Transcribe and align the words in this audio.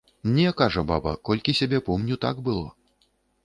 Не, 0.37 0.45
кажа 0.61 0.83
баба, 0.93 1.13
колькі 1.31 1.57
сябе 1.59 1.85
помню, 1.91 2.21
так 2.27 2.35
было. 2.51 2.67